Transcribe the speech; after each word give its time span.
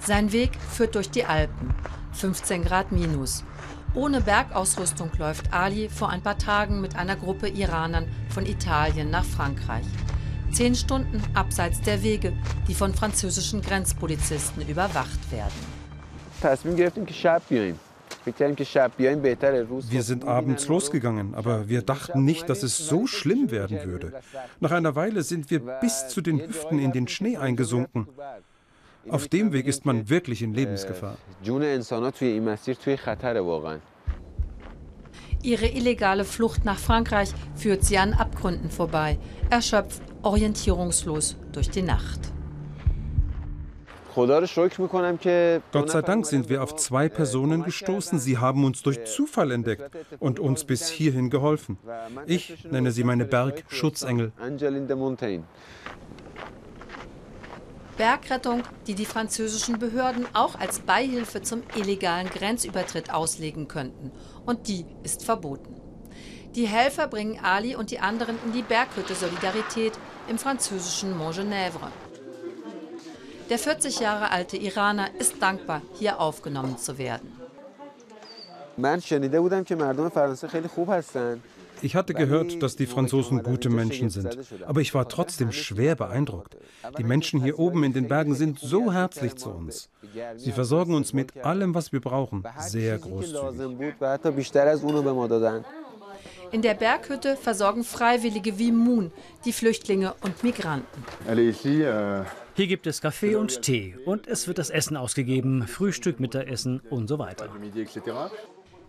Sein 0.00 0.32
Weg 0.32 0.50
führt 0.70 0.94
durch 0.94 1.10
die 1.10 1.24
Alpen, 1.24 1.74
15 2.12 2.64
Grad 2.64 2.90
minus. 2.90 3.44
Ohne 3.94 4.20
Bergausrüstung 4.20 5.10
läuft 5.18 5.52
Ali 5.52 5.88
vor 5.88 6.08
ein 6.08 6.22
paar 6.22 6.38
Tagen 6.38 6.80
mit 6.80 6.96
einer 6.96 7.16
Gruppe 7.16 7.48
Iranern 7.48 8.06
von 8.30 8.46
Italien 8.46 9.10
nach 9.10 9.24
Frankreich. 9.24 9.84
Zehn 10.52 10.74
Stunden 10.74 11.22
abseits 11.34 11.80
der 11.82 12.02
Wege, 12.02 12.32
die 12.66 12.74
von 12.74 12.94
französischen 12.94 13.62
Grenzpolizisten 13.62 14.66
überwacht 14.66 15.30
werden. 15.30 15.80
Wir 19.90 20.02
sind 20.02 20.24
abends 20.24 20.68
losgegangen, 20.68 21.34
aber 21.34 21.68
wir 21.68 21.82
dachten 21.82 22.24
nicht, 22.24 22.48
dass 22.48 22.62
es 22.62 22.76
so 22.78 23.06
schlimm 23.06 23.50
werden 23.50 23.84
würde. 23.84 24.12
Nach 24.60 24.70
einer 24.70 24.94
Weile 24.94 25.22
sind 25.22 25.50
wir 25.50 25.60
bis 25.60 26.08
zu 26.08 26.20
den 26.20 26.40
Hüften 26.40 26.78
in 26.78 26.92
den 26.92 27.08
Schnee 27.08 27.36
eingesunken. 27.36 28.08
Auf 29.08 29.28
dem 29.28 29.52
Weg 29.52 29.66
ist 29.66 29.86
man 29.86 30.08
wirklich 30.08 30.42
in 30.42 30.52
Lebensgefahr. 30.52 31.16
Ihre 35.42 35.66
illegale 35.66 36.24
Flucht 36.24 36.64
nach 36.66 36.78
Frankreich 36.78 37.30
führt 37.54 37.82
sie 37.82 37.96
an 37.96 38.12
Abgründen 38.12 38.70
vorbei, 38.70 39.18
erschöpft, 39.48 40.02
orientierungslos 40.22 41.36
durch 41.52 41.70
die 41.70 41.82
Nacht. 41.82 42.20
Gott 44.14 45.90
sei 45.90 46.02
Dank 46.02 46.26
sind 46.26 46.48
wir 46.48 46.62
auf 46.62 46.76
zwei 46.76 47.08
Personen 47.08 47.62
gestoßen. 47.62 48.18
Sie 48.18 48.38
haben 48.38 48.64
uns 48.64 48.82
durch 48.82 49.04
Zufall 49.04 49.52
entdeckt 49.52 49.88
und 50.18 50.40
uns 50.40 50.64
bis 50.64 50.88
hierhin 50.88 51.30
geholfen. 51.30 51.78
Ich 52.26 52.64
nenne 52.70 52.90
sie 52.90 53.04
meine 53.04 53.24
Bergschutzengel. 53.24 54.32
Bergrettung, 58.00 58.62
die 58.86 58.94
die 58.94 59.04
französischen 59.04 59.78
Behörden 59.78 60.26
auch 60.32 60.58
als 60.58 60.78
Beihilfe 60.78 61.42
zum 61.42 61.62
illegalen 61.76 62.30
Grenzübertritt 62.30 63.12
auslegen 63.12 63.68
könnten. 63.68 64.10
Und 64.46 64.68
die 64.68 64.86
ist 65.02 65.22
verboten. 65.22 65.78
Die 66.54 66.66
Helfer 66.66 67.08
bringen 67.08 67.38
Ali 67.42 67.76
und 67.76 67.90
die 67.90 68.00
anderen 68.00 68.38
in 68.46 68.52
die 68.54 68.62
Berghütte 68.62 69.14
Solidarität 69.14 69.92
im 70.30 70.38
französischen 70.38 71.14
Montgenèvre. 71.14 71.90
Der 73.50 73.58
40 73.58 74.00
Jahre 74.00 74.30
alte 74.30 74.56
Iraner 74.56 75.14
ist 75.18 75.42
dankbar, 75.42 75.82
hier 75.92 76.20
aufgenommen 76.20 76.78
zu 76.78 76.96
werden. 76.96 77.30
Ich 81.82 81.96
hatte 81.96 82.14
gehört, 82.14 82.62
dass 82.62 82.76
die 82.76 82.86
Franzosen 82.86 83.42
gute 83.42 83.70
Menschen 83.70 84.10
sind, 84.10 84.38
aber 84.66 84.80
ich 84.80 84.94
war 84.94 85.08
trotzdem 85.08 85.52
schwer 85.52 85.96
beeindruckt. 85.96 86.56
Die 86.98 87.04
Menschen 87.04 87.42
hier 87.42 87.58
oben 87.58 87.84
in 87.84 87.92
den 87.92 88.08
Bergen 88.08 88.34
sind 88.34 88.58
so 88.58 88.92
herzlich 88.92 89.36
zu 89.36 89.50
uns. 89.50 89.88
Sie 90.36 90.52
versorgen 90.52 90.94
uns 90.94 91.12
mit 91.12 91.44
allem, 91.44 91.74
was 91.74 91.92
wir 91.92 92.00
brauchen, 92.00 92.44
sehr 92.58 92.98
großzügig. 92.98 93.40
In 96.52 96.62
der 96.62 96.74
Berghütte 96.74 97.36
versorgen 97.36 97.84
Freiwillige 97.84 98.58
wie 98.58 98.72
Moon 98.72 99.12
die 99.44 99.52
Flüchtlinge 99.52 100.14
und 100.22 100.42
Migranten. 100.42 101.04
Hier 102.56 102.66
gibt 102.66 102.86
es 102.86 103.00
Kaffee 103.00 103.36
und 103.36 103.62
Tee 103.62 103.96
und 104.04 104.26
es 104.26 104.48
wird 104.48 104.58
das 104.58 104.70
Essen 104.70 104.96
ausgegeben, 104.96 105.66
Frühstück, 105.66 106.18
Mittagessen 106.18 106.80
und 106.90 107.06
so 107.06 107.18
weiter. 107.18 107.48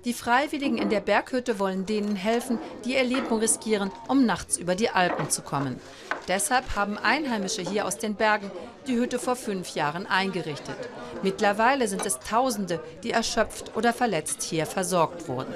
Die 0.03 0.13
Freiwilligen 0.13 0.79
in 0.79 0.89
der 0.89 0.99
Berghütte 0.99 1.59
wollen 1.59 1.85
denen 1.85 2.15
helfen, 2.15 2.57
die 2.83 2.93
ihr 2.93 3.03
Leben 3.03 3.31
riskieren, 3.37 3.91
um 4.07 4.25
nachts 4.25 4.57
über 4.57 4.73
die 4.73 4.89
Alpen 4.89 5.29
zu 5.29 5.43
kommen. 5.43 5.79
Deshalb 6.27 6.75
haben 6.75 6.97
Einheimische 6.97 7.61
hier 7.61 7.85
aus 7.85 7.99
den 7.99 8.15
Bergen 8.15 8.49
die 8.87 8.95
Hütte 8.95 9.19
vor 9.19 9.35
fünf 9.35 9.75
Jahren 9.75 10.07
eingerichtet. 10.07 10.77
Mittlerweile 11.21 11.87
sind 11.87 12.03
es 12.03 12.17
Tausende, 12.19 12.79
die 13.03 13.11
erschöpft 13.11 13.75
oder 13.75 13.93
verletzt 13.93 14.41
hier 14.41 14.65
versorgt 14.65 15.27
wurden. 15.27 15.53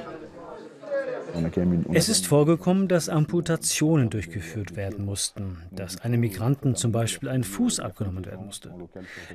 Es 1.94 2.10
ist 2.10 2.28
vorgekommen, 2.28 2.88
dass 2.88 3.10
Amputationen 3.10 4.10
durchgeführt 4.10 4.76
werden 4.76 5.06
mussten, 5.06 5.58
dass 5.72 6.02
einem 6.02 6.20
Migranten 6.20 6.76
zum 6.76 6.92
Beispiel 6.92 7.30
ein 7.30 7.44
Fuß 7.44 7.80
abgenommen 7.80 8.26
werden 8.26 8.46
musste. 8.46 8.74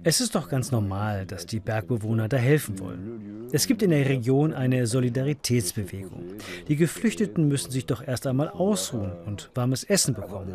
Es 0.05 0.21
ist 0.21 0.34
doch 0.34 0.49
ganz 0.49 0.71
normal, 0.71 1.27
dass 1.27 1.47
die 1.47 1.60
Bergbewohner 1.60 2.28
da 2.28 2.37
helfen 2.37 2.78
wollen. 2.78 3.49
Es 3.53 3.66
gibt 3.66 3.83
in 3.83 3.91
der 3.91 4.09
Region 4.09 4.53
eine 4.53 4.87
Solidaritätsbewegung. 4.87 6.25
Die 6.69 6.77
Geflüchteten 6.77 7.49
müssen 7.49 7.71
sich 7.71 7.87
doch 7.87 8.06
erst 8.06 8.27
einmal 8.27 8.49
ausruhen 8.49 9.12
und 9.27 9.50
warmes 9.55 9.84
Essen 9.84 10.15
bekommen. 10.15 10.55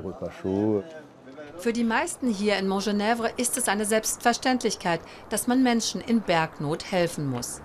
Für 1.57 1.73
die 1.73 1.83
meisten 1.83 2.27
hier 2.27 2.57
in 2.57 2.67
Montgenèvre 2.67 3.29
ist 3.37 3.57
es 3.57 3.67
eine 3.67 3.85
Selbstverständlichkeit, 3.85 4.99
dass 5.29 5.47
man 5.47 5.63
Menschen 5.63 6.01
in 6.01 6.21
Bergnot 6.21 6.91
helfen 6.91 7.29
muss. 7.29 7.61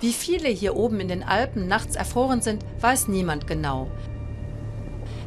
Wie 0.00 0.12
viele 0.12 0.48
hier 0.48 0.76
oben 0.76 1.00
in 1.00 1.08
den 1.08 1.22
Alpen 1.22 1.68
nachts 1.68 1.96
erfroren 1.96 2.42
sind, 2.42 2.64
weiß 2.80 3.08
niemand 3.08 3.46
genau. 3.46 3.90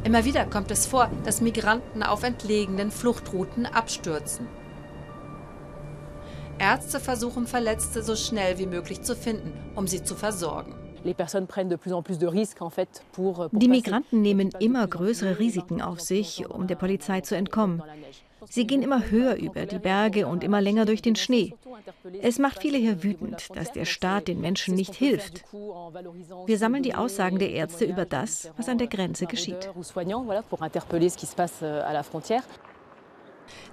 Immer 0.04 0.24
wieder 0.24 0.46
kommt 0.46 0.70
es 0.70 0.86
vor, 0.86 1.10
dass 1.24 1.40
Migranten 1.40 2.02
auf 2.02 2.22
entlegenen 2.22 2.90
Fluchtrouten 2.90 3.66
abstürzen. 3.66 4.46
Ärzte 6.58 7.00
versuchen 7.00 7.46
Verletzte 7.46 8.02
so 8.02 8.14
schnell 8.16 8.58
wie 8.58 8.66
möglich 8.66 9.02
zu 9.02 9.16
finden, 9.16 9.52
um 9.74 9.86
sie 9.86 10.02
zu 10.02 10.14
versorgen. 10.14 10.74
Die 13.52 13.68
Migranten 13.68 14.20
nehmen 14.20 14.50
immer 14.60 14.86
größere 14.86 15.38
Risiken 15.38 15.80
auf 15.80 16.00
sich, 16.00 16.48
um 16.50 16.66
der 16.66 16.76
Polizei 16.76 17.22
zu 17.22 17.34
entkommen. 17.34 17.82
Sie 18.48 18.66
gehen 18.66 18.82
immer 18.82 19.10
höher 19.10 19.34
über 19.36 19.66
die 19.66 19.78
Berge 19.78 20.26
und 20.26 20.44
immer 20.44 20.60
länger 20.60 20.86
durch 20.86 21.02
den 21.02 21.16
Schnee. 21.16 21.54
Es 22.22 22.38
macht 22.38 22.60
viele 22.60 22.78
hier 22.78 23.02
wütend, 23.02 23.48
dass 23.54 23.72
der 23.72 23.84
Staat 23.84 24.28
den 24.28 24.40
Menschen 24.40 24.74
nicht 24.74 24.94
hilft. 24.94 25.44
Wir 26.46 26.58
sammeln 26.58 26.82
die 26.82 26.94
Aussagen 26.94 27.38
der 27.38 27.50
Ärzte 27.50 27.84
über 27.84 28.04
das, 28.04 28.50
was 28.56 28.68
an 28.68 28.78
der 28.78 28.88
Grenze 28.88 29.26
geschieht. 29.26 29.70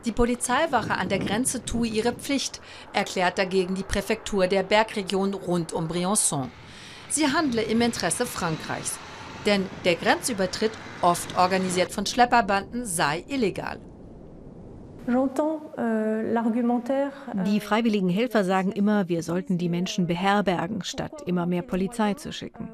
Die 0.06 0.12
Polizeiwache 0.12 0.94
an 0.96 1.10
der 1.10 1.20
Grenze 1.20 1.64
tue 1.64 1.88
ihre 1.88 2.14
Pflicht, 2.14 2.62
erklärt 2.94 3.38
dagegen 3.38 3.76
die 3.76 3.84
Präfektur 3.84 4.48
der 4.48 4.64
Bergregion 4.64 5.34
rund 5.34 5.74
um 5.74 5.88
Briançon. 5.88 6.50
Sie 7.10 7.28
handle 7.28 7.62
im 7.62 7.82
Interesse 7.82 8.26
Frankreichs. 8.26 8.98
Denn 9.46 9.70
der 9.86 9.96
Grenzübertritt, 9.96 10.72
oft 11.02 11.38
organisiert 11.38 11.92
von 11.92 12.06
Schlepperbanden, 12.06 12.86
sei 12.86 13.24
illegal. 13.28 13.80
Euh, 15.08 16.44
die 17.46 17.60
freiwilligen 17.62 18.10
Helfer 18.10 18.44
sagen 18.44 18.72
immer, 18.72 19.08
wir 19.08 19.24
sollten 19.24 19.58
die 19.58 19.70
Menschen 19.70 20.06
beherbergen, 20.06 20.84
statt 20.84 21.24
immer 21.26 21.46
mehr 21.46 21.62
Polizei 21.62 22.14
zu 22.16 22.34
schicken. 22.34 22.70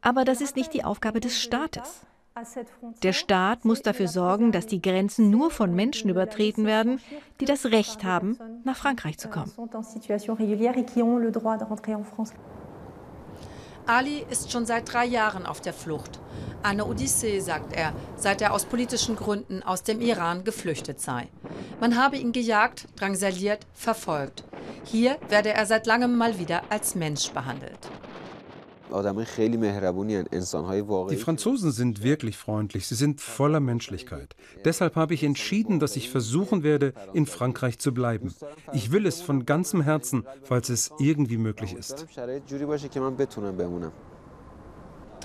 Aber 0.00 0.24
das 0.24 0.40
ist 0.40 0.56
nicht 0.56 0.72
die 0.72 0.84
Aufgabe 0.84 1.20
des 1.20 1.40
Staates. 1.40 2.06
Der 3.02 3.12
Staat 3.12 3.64
muss 3.64 3.82
dafür 3.82 4.08
sorgen, 4.08 4.52
dass 4.52 4.66
die 4.66 4.82
Grenzen 4.82 5.30
nur 5.30 5.50
von 5.50 5.74
Menschen 5.74 6.10
übertreten 6.10 6.66
werden, 6.66 7.00
die 7.40 7.46
das 7.46 7.66
Recht 7.66 8.04
haben, 8.04 8.38
nach 8.64 8.76
Frankreich 8.76 9.18
zu 9.18 9.28
kommen. 9.28 9.52
Ali 13.86 14.26
ist 14.30 14.52
schon 14.52 14.66
seit 14.66 14.92
drei 14.92 15.06
Jahren 15.06 15.46
auf 15.46 15.60
der 15.60 15.72
Flucht. 15.72 16.20
Eine 16.66 16.84
Odyssee, 16.84 17.38
sagt 17.38 17.76
er, 17.76 17.92
seit 18.16 18.42
er 18.42 18.52
aus 18.52 18.64
politischen 18.64 19.14
Gründen 19.14 19.62
aus 19.62 19.84
dem 19.84 20.00
Iran 20.00 20.42
geflüchtet 20.42 21.00
sei. 21.00 21.28
Man 21.78 21.96
habe 21.96 22.16
ihn 22.16 22.32
gejagt, 22.32 22.88
drangsaliert, 22.96 23.64
verfolgt. 23.72 24.42
Hier 24.82 25.16
werde 25.28 25.50
er 25.50 25.64
seit 25.66 25.86
langem 25.86 26.16
mal 26.16 26.40
wieder 26.40 26.62
als 26.68 26.96
Mensch 26.96 27.30
behandelt. 27.30 27.78
Die 31.10 31.16
Franzosen 31.16 31.70
sind 31.70 32.02
wirklich 32.02 32.36
freundlich, 32.36 32.88
sie 32.88 32.94
sind 32.96 33.20
voller 33.20 33.60
Menschlichkeit. 33.60 34.34
Deshalb 34.64 34.96
habe 34.96 35.14
ich 35.14 35.22
entschieden, 35.22 35.78
dass 35.78 35.94
ich 35.94 36.10
versuchen 36.10 36.64
werde, 36.64 36.94
in 37.12 37.26
Frankreich 37.26 37.78
zu 37.78 37.94
bleiben. 37.94 38.34
Ich 38.72 38.90
will 38.90 39.06
es 39.06 39.20
von 39.20 39.46
ganzem 39.46 39.82
Herzen, 39.82 40.24
falls 40.42 40.68
es 40.68 40.90
irgendwie 40.98 41.38
möglich 41.38 41.74
ist. 41.74 42.06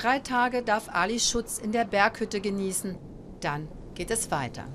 Drei 0.01 0.17
Tage 0.17 0.63
darf 0.63 0.89
Ali 0.91 1.19
Schutz 1.19 1.59
in 1.59 1.71
der 1.71 1.85
Berghütte 1.85 2.41
genießen. 2.41 2.97
Dann 3.39 3.67
geht 3.93 4.09
es 4.09 4.31
weiter. 4.31 4.65